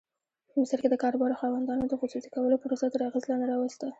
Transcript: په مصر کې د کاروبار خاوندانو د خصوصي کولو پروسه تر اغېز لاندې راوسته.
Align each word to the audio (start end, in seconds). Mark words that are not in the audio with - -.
په 0.49 0.53
مصر 0.61 0.79
کې 0.83 0.89
د 0.91 0.95
کاروبار 1.03 1.31
خاوندانو 1.41 1.83
د 1.87 1.93
خصوصي 2.01 2.29
کولو 2.35 2.61
پروسه 2.63 2.85
تر 2.93 3.01
اغېز 3.07 3.23
لاندې 3.29 3.45
راوسته. 3.51 3.87